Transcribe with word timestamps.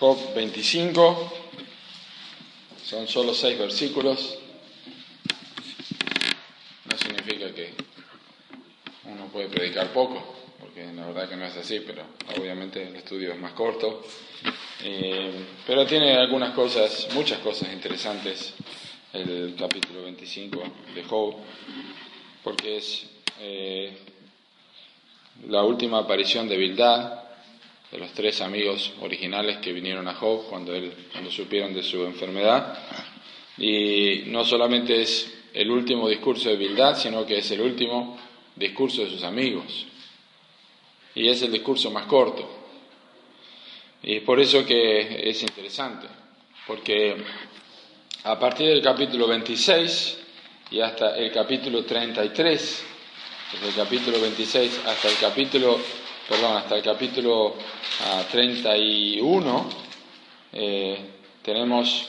Job 0.00 0.34
25, 0.34 1.32
son 2.82 3.06
solo 3.06 3.34
seis 3.34 3.58
versículos. 3.58 4.38
No 6.90 6.96
significa 6.96 7.52
que 7.52 7.74
uno 9.04 9.26
puede 9.26 9.48
predicar 9.48 9.92
poco, 9.92 10.36
porque 10.58 10.90
la 10.90 11.04
verdad 11.04 11.28
que 11.28 11.36
no 11.36 11.44
es 11.44 11.54
así, 11.54 11.80
pero 11.80 12.02
obviamente 12.34 12.82
el 12.82 12.96
estudio 12.96 13.34
es 13.34 13.38
más 13.38 13.52
corto. 13.52 14.02
Eh, 14.82 15.32
pero 15.66 15.84
tiene 15.84 16.16
algunas 16.16 16.54
cosas, 16.54 17.08
muchas 17.12 17.40
cosas 17.40 17.70
interesantes 17.70 18.54
el 19.12 19.54
capítulo 19.58 20.04
25 20.04 20.62
de 20.94 21.04
Job, 21.04 21.34
porque 22.42 22.78
es 22.78 23.06
eh, 23.38 23.98
la 25.46 25.62
última 25.62 25.98
aparición 25.98 26.48
de 26.48 26.56
Bildad, 26.56 27.29
de 27.90 27.98
los 27.98 28.12
tres 28.12 28.40
amigos 28.40 28.92
originales 29.00 29.58
que 29.58 29.72
vinieron 29.72 30.06
a 30.06 30.14
Job 30.14 30.46
cuando, 30.48 30.74
él, 30.74 30.92
cuando 31.10 31.30
supieron 31.30 31.74
de 31.74 31.82
su 31.82 32.04
enfermedad. 32.04 32.78
Y 33.58 34.22
no 34.26 34.44
solamente 34.44 35.02
es 35.02 35.32
el 35.52 35.70
último 35.70 36.08
discurso 36.08 36.50
de 36.50 36.56
Bildad, 36.56 36.96
sino 36.96 37.26
que 37.26 37.38
es 37.38 37.50
el 37.50 37.60
último 37.60 38.18
discurso 38.54 39.02
de 39.02 39.10
sus 39.10 39.22
amigos. 39.24 39.86
Y 41.14 41.28
es 41.28 41.42
el 41.42 41.50
discurso 41.50 41.90
más 41.90 42.06
corto. 42.06 42.48
Y 44.02 44.16
es 44.16 44.22
por 44.22 44.40
eso 44.40 44.64
que 44.64 45.28
es 45.28 45.42
interesante, 45.42 46.06
porque 46.66 47.16
a 48.24 48.38
partir 48.38 48.68
del 48.68 48.80
capítulo 48.80 49.26
26 49.26 50.18
y 50.70 50.80
hasta 50.80 51.18
el 51.18 51.32
capítulo 51.32 51.84
33, 51.84 52.84
desde 53.52 53.68
el 53.68 53.74
capítulo 53.74 54.20
26 54.20 54.80
hasta 54.86 55.08
el 55.08 55.16
capítulo 55.18 55.78
perdón, 56.30 56.58
hasta 56.58 56.76
el 56.76 56.82
capítulo 56.84 57.56
31, 58.30 59.50
ah, 59.50 59.64
eh, 60.52 60.98
tenemos 61.42 62.06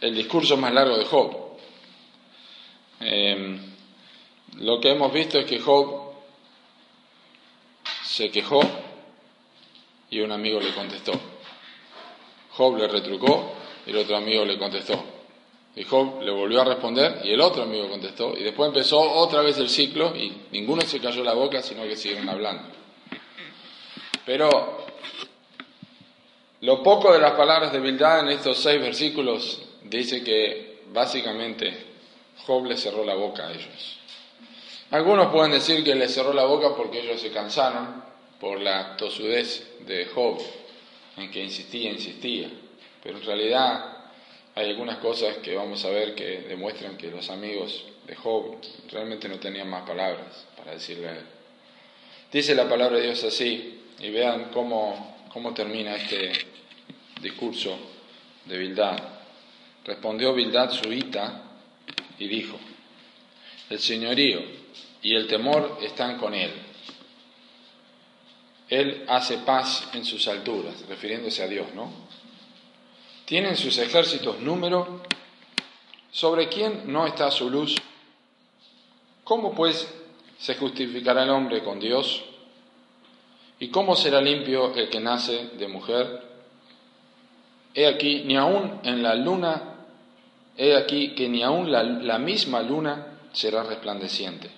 el 0.00 0.16
discurso 0.16 0.56
más 0.56 0.74
largo 0.74 0.98
de 0.98 1.04
Job. 1.04 1.36
Em, 2.98 3.56
lo 4.56 4.80
que 4.80 4.90
hemos 4.90 5.12
visto 5.12 5.38
es 5.38 5.46
que 5.46 5.60
Job 5.60 6.14
se 8.04 8.32
quejó 8.32 8.60
y 10.10 10.18
un 10.18 10.32
amigo 10.32 10.58
le 10.58 10.74
contestó. 10.74 11.12
Job 12.50 12.76
le 12.78 12.88
retrucó 12.88 13.52
y 13.86 13.90
el 13.90 13.98
otro 13.98 14.16
amigo 14.16 14.44
le 14.44 14.58
contestó. 14.58 15.04
Y 15.76 15.84
Job 15.84 16.20
le 16.20 16.32
volvió 16.32 16.62
a 16.62 16.64
responder 16.64 17.20
y 17.22 17.30
el 17.30 17.40
otro 17.40 17.62
amigo 17.62 17.88
contestó. 17.88 18.36
Y 18.36 18.42
después 18.42 18.66
empezó 18.66 18.98
otra 19.00 19.40
vez 19.40 19.56
el 19.58 19.68
ciclo 19.68 20.16
y 20.16 20.32
ninguno 20.50 20.82
se 20.82 20.98
cayó 20.98 21.22
la 21.22 21.34
boca, 21.34 21.62
sino 21.62 21.84
que 21.84 21.94
siguieron 21.94 22.28
hablando. 22.28 22.83
Pero 24.24 24.78
lo 26.60 26.82
poco 26.82 27.12
de 27.12 27.20
las 27.20 27.32
palabras 27.32 27.72
de 27.72 27.80
Bildad 27.80 28.20
en 28.20 28.28
estos 28.30 28.58
seis 28.58 28.80
versículos 28.80 29.62
dice 29.82 30.24
que 30.24 30.80
básicamente 30.92 31.76
Job 32.46 32.64
le 32.66 32.76
cerró 32.76 33.04
la 33.04 33.14
boca 33.14 33.46
a 33.46 33.52
ellos. 33.52 33.98
Algunos 34.90 35.32
pueden 35.32 35.52
decir 35.52 35.82
que 35.84 35.94
le 35.94 36.08
cerró 36.08 36.32
la 36.32 36.44
boca 36.44 36.74
porque 36.76 37.00
ellos 37.00 37.20
se 37.20 37.32
cansaron 37.32 38.02
por 38.40 38.60
la 38.60 38.96
tosudez 38.96 39.78
de 39.86 40.06
Job, 40.06 40.40
en 41.16 41.30
que 41.30 41.42
insistía, 41.42 41.90
insistía. 41.90 42.48
Pero 43.02 43.18
en 43.18 43.24
realidad 43.24 43.94
hay 44.54 44.70
algunas 44.70 44.98
cosas 44.98 45.38
que 45.38 45.54
vamos 45.54 45.84
a 45.84 45.90
ver 45.90 46.14
que 46.14 46.42
demuestran 46.42 46.96
que 46.96 47.10
los 47.10 47.28
amigos 47.28 47.84
de 48.06 48.14
Job 48.14 48.56
realmente 48.90 49.28
no 49.28 49.38
tenían 49.38 49.68
más 49.68 49.86
palabras 49.86 50.46
para 50.56 50.72
decirle 50.72 51.08
a 51.08 51.12
él. 51.12 51.24
Dice 52.32 52.54
la 52.54 52.68
palabra 52.68 52.98
de 52.98 53.06
Dios 53.06 53.24
así, 53.24 53.83
y 54.04 54.10
vean 54.10 54.50
cómo, 54.52 55.16
cómo 55.32 55.54
termina 55.54 55.96
este 55.96 56.30
discurso 57.22 57.74
de 58.44 58.58
Bildad. 58.58 58.98
Respondió 59.82 60.34
Bildad 60.34 60.70
suita 60.72 61.40
y 62.18 62.28
dijo, 62.28 62.58
el 63.70 63.78
señorío 63.78 64.42
y 65.00 65.14
el 65.14 65.26
temor 65.26 65.78
están 65.80 66.18
con 66.18 66.34
él. 66.34 66.52
Él 68.68 69.06
hace 69.08 69.38
paz 69.38 69.88
en 69.94 70.04
sus 70.04 70.28
alturas, 70.28 70.86
refiriéndose 70.86 71.42
a 71.42 71.48
Dios, 71.48 71.72
¿no? 71.74 71.90
Tienen 73.24 73.56
sus 73.56 73.78
ejércitos 73.78 74.38
número. 74.40 75.00
¿Sobre 76.10 76.50
quién 76.50 76.92
no 76.92 77.06
está 77.06 77.30
su 77.30 77.48
luz? 77.48 77.74
¿Cómo 79.24 79.54
pues 79.54 79.88
se 80.38 80.56
justificará 80.56 81.22
el 81.22 81.30
hombre 81.30 81.64
con 81.64 81.80
Dios? 81.80 82.22
¿Y 83.64 83.68
cómo 83.68 83.96
será 83.96 84.20
limpio 84.20 84.74
el 84.74 84.90
que 84.90 85.00
nace 85.00 85.52
de 85.58 85.68
mujer? 85.68 86.20
He 87.72 87.86
aquí, 87.86 88.22
ni 88.26 88.36
aun 88.36 88.80
en 88.82 89.02
la 89.02 89.14
luna, 89.14 89.76
he 90.54 90.76
aquí 90.76 91.14
que 91.14 91.30
ni 91.30 91.42
aun 91.42 91.72
la, 91.72 92.18
misma 92.18 92.60
luna 92.60 93.20
será 93.32 93.62
resplandeciente, 93.62 94.50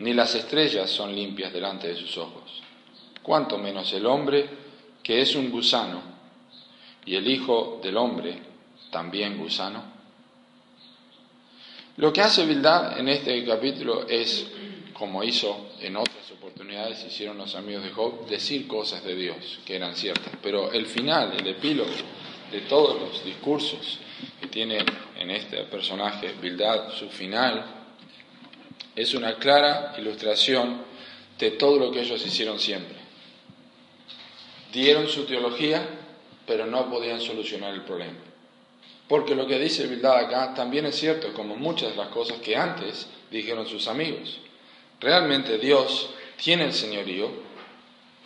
ni 0.00 0.12
las 0.12 0.34
estrellas 0.34 0.90
son 0.90 1.14
limpias 1.14 1.52
delante 1.52 1.86
de 1.86 1.94
sus 1.94 2.18
ojos. 2.18 2.64
Cuanto 3.22 3.58
menos 3.58 3.92
el 3.92 4.04
hombre, 4.06 4.50
que 5.04 5.20
es 5.20 5.36
un 5.36 5.48
gusano, 5.48 6.02
y 7.04 7.14
el 7.14 7.30
Hijo 7.30 7.78
del 7.80 7.96
hombre, 7.96 8.42
también 8.90 9.38
gusano. 9.38 9.84
Lo 11.98 12.12
que 12.12 12.22
hace 12.22 12.44
Bildad 12.44 12.98
en 12.98 13.08
este 13.08 13.44
capítulo 13.44 14.04
es, 14.08 14.48
como 14.98 15.22
hizo 15.22 15.68
en 15.80 15.96
otros, 15.96 16.30
oportunidades 16.32 17.04
hicieron 17.04 17.36
los 17.36 17.54
amigos 17.54 17.84
de 17.84 17.90
Job 17.90 18.26
decir 18.26 18.66
cosas 18.66 19.04
de 19.04 19.14
Dios 19.14 19.58
que 19.66 19.76
eran 19.76 19.94
ciertas, 19.94 20.32
pero 20.42 20.72
el 20.72 20.86
final, 20.86 21.34
el 21.38 21.46
epílogo 21.46 21.90
de 22.50 22.60
todos 22.62 22.98
los 23.00 23.24
discursos 23.24 23.98
que 24.40 24.46
tiene 24.46 24.78
en 25.18 25.30
este 25.30 25.64
personaje 25.64 26.32
Bildad, 26.40 26.90
su 26.92 27.10
final, 27.10 27.64
es 28.94 29.12
una 29.12 29.34
clara 29.34 29.94
ilustración 29.98 30.82
de 31.38 31.50
todo 31.52 31.78
lo 31.78 31.90
que 31.90 32.00
ellos 32.00 32.24
hicieron 32.24 32.58
siempre. 32.58 32.96
Dieron 34.72 35.08
su 35.08 35.24
teología, 35.24 35.86
pero 36.46 36.64
no 36.66 36.88
podían 36.88 37.20
solucionar 37.20 37.74
el 37.74 37.82
problema. 37.82 38.18
Porque 39.08 39.34
lo 39.34 39.46
que 39.46 39.58
dice 39.58 39.86
Bildad 39.86 40.16
acá 40.16 40.54
también 40.54 40.86
es 40.86 40.96
cierto, 40.96 41.34
como 41.34 41.54
muchas 41.56 41.90
de 41.90 41.96
las 41.96 42.08
cosas 42.08 42.38
que 42.38 42.56
antes 42.56 43.06
dijeron 43.30 43.66
sus 43.66 43.88
amigos. 43.88 44.40
Realmente 45.00 45.58
Dios 45.58 46.10
tiene 46.42 46.64
el 46.64 46.72
señorío 46.72 47.30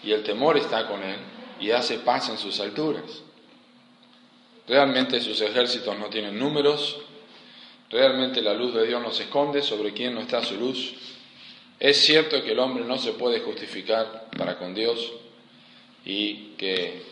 y 0.03 0.13
el 0.13 0.23
temor 0.23 0.57
está 0.57 0.87
con 0.87 1.03
él 1.03 1.19
y 1.61 1.71
hace 1.71 1.99
paz 1.99 2.29
en 2.29 2.39
sus 2.39 2.59
alturas. 2.61 3.23
Realmente 4.67 5.21
sus 5.21 5.41
ejércitos 5.41 5.99
no 5.99 6.09
tienen 6.09 6.39
números, 6.39 6.99
realmente 7.91 8.41
la 8.41 8.55
luz 8.55 8.73
de 8.75 8.87
Dios 8.87 9.03
no 9.03 9.11
se 9.11 9.25
esconde 9.25 9.63
sobre 9.63 9.93
quien 9.93 10.15
no 10.15 10.21
está 10.21 10.45
su 10.45 10.57
luz. 10.57 10.95
Es 11.79 12.05
cierto 12.05 12.43
que 12.43 12.53
el 12.53 12.59
hombre 12.59 12.85
no 12.85 12.99
se 12.99 13.13
puede 13.13 13.41
justificar 13.41 14.29
para 14.37 14.59
con 14.59 14.75
Dios 14.75 15.13
y 16.05 16.53
que 16.57 17.03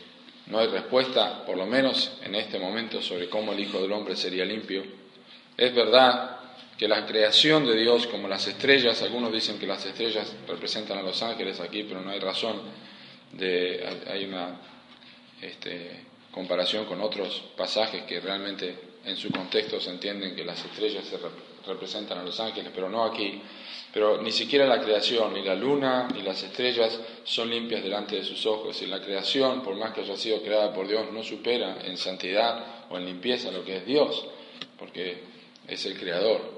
no 0.46 0.58
hay 0.58 0.68
respuesta, 0.68 1.44
por 1.44 1.56
lo 1.56 1.66
menos 1.66 2.12
en 2.22 2.34
este 2.34 2.58
momento, 2.58 3.02
sobre 3.02 3.28
cómo 3.28 3.52
el 3.52 3.60
Hijo 3.60 3.80
del 3.80 3.92
Hombre 3.92 4.16
sería 4.16 4.44
limpio. 4.44 4.82
Es 5.56 5.74
verdad 5.74 6.37
que 6.78 6.86
la 6.86 7.04
creación 7.04 7.66
de 7.66 7.76
Dios, 7.76 8.06
como 8.06 8.28
las 8.28 8.46
estrellas, 8.46 9.02
algunos 9.02 9.32
dicen 9.32 9.58
que 9.58 9.66
las 9.66 9.84
estrellas 9.84 10.32
representan 10.46 10.98
a 10.98 11.02
los 11.02 11.20
ángeles 11.22 11.58
aquí, 11.58 11.82
pero 11.82 12.00
no 12.00 12.10
hay 12.10 12.20
razón 12.20 12.62
de, 13.32 13.84
hay 14.06 14.24
una 14.24 14.60
este, 15.42 16.04
comparación 16.30 16.84
con 16.84 17.00
otros 17.00 17.42
pasajes 17.56 18.04
que 18.04 18.20
realmente 18.20 18.76
en 19.04 19.16
su 19.16 19.30
contexto 19.30 19.80
se 19.80 19.90
entienden 19.90 20.36
que 20.36 20.44
las 20.44 20.64
estrellas 20.64 21.04
se 21.04 21.18
representan 21.66 22.18
a 22.18 22.22
los 22.22 22.38
ángeles, 22.38 22.70
pero 22.72 22.88
no 22.88 23.04
aquí. 23.04 23.42
Pero 23.92 24.22
ni 24.22 24.30
siquiera 24.30 24.66
la 24.66 24.80
creación, 24.80 25.34
ni 25.34 25.42
la 25.42 25.54
luna, 25.54 26.06
ni 26.14 26.22
las 26.22 26.42
estrellas 26.42 27.00
son 27.24 27.50
limpias 27.50 27.82
delante 27.82 28.16
de 28.16 28.24
sus 28.24 28.44
ojos. 28.46 28.80
Y 28.82 28.86
la 28.86 29.00
creación, 29.00 29.62
por 29.62 29.74
más 29.76 29.94
que 29.94 30.02
haya 30.02 30.16
sido 30.16 30.42
creada 30.42 30.72
por 30.72 30.86
Dios, 30.86 31.10
no 31.10 31.24
supera 31.24 31.78
en 31.84 31.96
santidad 31.96 32.86
o 32.90 32.98
en 32.98 33.06
limpieza 33.06 33.50
lo 33.50 33.64
que 33.64 33.78
es 33.78 33.86
Dios, 33.86 34.26
porque 34.78 35.22
es 35.66 35.84
el 35.86 35.98
creador. 35.98 36.57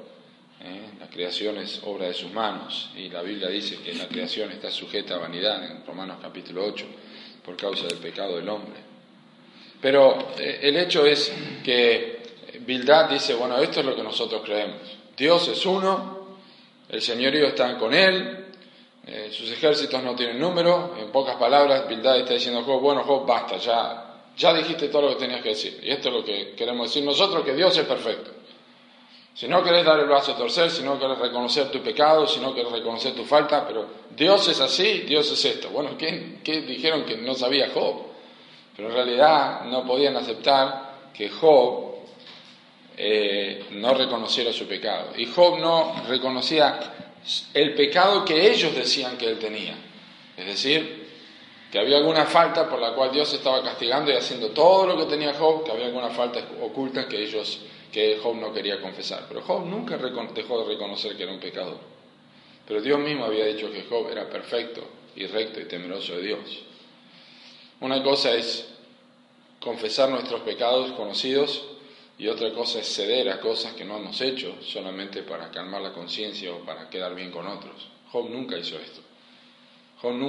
¿Eh? 0.60 0.90
La 1.00 1.08
creación 1.08 1.58
es 1.58 1.80
obra 1.84 2.06
de 2.06 2.14
sus 2.14 2.32
manos 2.32 2.90
y 2.96 3.08
la 3.08 3.22
Biblia 3.22 3.48
dice 3.48 3.78
que 3.82 3.94
la 3.94 4.08
creación 4.08 4.50
está 4.52 4.70
sujeta 4.70 5.14
a 5.14 5.18
vanidad 5.18 5.64
en 5.64 5.84
Romanos 5.84 6.18
capítulo 6.20 6.64
8 6.64 6.86
por 7.44 7.56
causa 7.56 7.86
del 7.86 7.98
pecado 7.98 8.36
del 8.36 8.48
hombre. 8.48 8.80
Pero 9.80 10.32
eh, 10.38 10.60
el 10.62 10.76
hecho 10.76 11.06
es 11.06 11.32
que 11.64 12.20
Bildad 12.60 13.10
dice, 13.10 13.34
bueno, 13.34 13.58
esto 13.58 13.80
es 13.80 13.86
lo 13.86 13.96
que 13.96 14.02
nosotros 14.02 14.42
creemos. 14.44 14.78
Dios 15.16 15.48
es 15.48 15.64
uno, 15.64 16.36
el 16.88 17.00
señorío 17.00 17.46
está 17.46 17.76
con 17.78 17.94
él, 17.94 18.46
eh, 19.06 19.30
sus 19.32 19.50
ejércitos 19.50 20.02
no 20.02 20.14
tienen 20.14 20.38
número, 20.38 20.94
en 20.98 21.10
pocas 21.10 21.36
palabras, 21.36 21.88
Bildad 21.88 22.18
está 22.18 22.34
diciendo, 22.34 22.62
Job, 22.62 22.80
bueno, 22.80 23.02
Job, 23.04 23.26
basta, 23.26 23.56
ya, 23.56 24.22
ya 24.36 24.54
dijiste 24.54 24.88
todo 24.88 25.02
lo 25.02 25.08
que 25.10 25.24
tenías 25.24 25.42
que 25.42 25.50
decir. 25.50 25.80
Y 25.82 25.90
esto 25.90 26.08
es 26.08 26.14
lo 26.14 26.24
que 26.24 26.54
queremos 26.54 26.88
decir 26.88 27.04
nosotros, 27.04 27.44
que 27.44 27.54
Dios 27.54 27.76
es 27.76 27.86
perfecto. 27.86 28.32
Si 29.34 29.48
no 29.48 29.62
querés 29.62 29.84
dar 29.84 29.98
el 29.98 30.06
brazo 30.06 30.32
a 30.32 30.36
torcer, 30.36 30.70
si 30.70 30.82
no 30.82 30.98
querés 30.98 31.18
reconocer 31.18 31.70
tu 31.70 31.80
pecado, 31.80 32.26
si 32.26 32.40
no 32.40 32.54
querés 32.54 32.72
reconocer 32.72 33.14
tu 33.14 33.24
falta, 33.24 33.66
pero 33.66 33.86
Dios 34.10 34.48
es 34.48 34.60
así, 34.60 35.00
Dios 35.00 35.30
es 35.30 35.44
esto. 35.44 35.70
Bueno, 35.70 35.96
¿qué, 35.96 36.62
dijeron 36.66 37.04
que 37.04 37.16
no 37.16 37.34
sabía 37.34 37.70
Job? 37.72 38.06
Pero 38.76 38.88
en 38.88 38.94
realidad 38.94 39.64
no 39.64 39.86
podían 39.86 40.16
aceptar 40.16 41.10
que 41.14 41.28
Job 41.28 41.94
eh, 42.96 43.66
no 43.72 43.94
reconociera 43.94 44.52
su 44.52 44.66
pecado. 44.66 45.12
Y 45.16 45.26
Job 45.26 45.58
no 45.58 45.94
reconocía 46.08 46.80
el 47.54 47.74
pecado 47.74 48.24
que 48.24 48.50
ellos 48.50 48.74
decían 48.74 49.16
que 49.16 49.26
él 49.26 49.38
tenía. 49.38 49.74
Es 50.36 50.46
decir, 50.46 51.08
que 51.70 51.78
había 51.78 51.98
alguna 51.98 52.26
falta 52.26 52.68
por 52.68 52.80
la 52.80 52.92
cual 52.94 53.12
Dios 53.12 53.32
estaba 53.32 53.62
castigando 53.62 54.10
y 54.10 54.16
haciendo 54.16 54.50
todo 54.50 54.86
lo 54.86 54.96
que 54.96 55.04
tenía 55.04 55.34
Job, 55.34 55.64
que 55.64 55.70
había 55.70 55.86
alguna 55.86 56.10
falta 56.10 56.40
oculta 56.60 57.06
que 57.06 57.22
ellos, 57.22 57.60
que 57.92 58.18
Job 58.22 58.36
no 58.36 58.52
quería 58.52 58.80
confesar. 58.80 59.26
Pero 59.28 59.42
Job 59.42 59.66
nunca 59.66 59.96
dejó 59.98 60.62
de 60.62 60.68
reconocer 60.72 61.16
que 61.16 61.24
era 61.24 61.32
un 61.32 61.40
pecador. 61.40 61.78
Pero 62.66 62.80
Dios 62.80 62.98
mismo 62.98 63.24
había 63.24 63.46
dicho 63.46 63.70
que 63.72 63.82
Job 63.82 64.10
era 64.10 64.28
perfecto 64.28 64.86
y 65.16 65.26
recto 65.26 65.60
y 65.60 65.64
temeroso 65.64 66.16
de 66.16 66.22
Dios. 66.22 66.62
Una 67.80 68.02
cosa 68.02 68.32
es 68.34 68.68
confesar 69.60 70.10
nuestros 70.10 70.42
pecados 70.42 70.92
conocidos 70.92 71.64
y 72.18 72.28
otra 72.28 72.52
cosa 72.52 72.80
es 72.80 72.94
ceder 72.94 73.30
a 73.30 73.40
cosas 73.40 73.72
que 73.74 73.84
no 73.84 73.96
hemos 73.96 74.20
hecho 74.20 74.54
solamente 74.62 75.22
para 75.22 75.50
calmar 75.50 75.80
la 75.80 75.92
conciencia 75.92 76.52
o 76.52 76.58
para 76.60 76.88
quedar 76.90 77.14
bien 77.14 77.30
con 77.30 77.46
otros. 77.46 77.88
Job 78.12 78.28
nunca 78.28 78.58
hizo 78.58 78.78
esto. 78.78 79.00
Job 80.00 80.14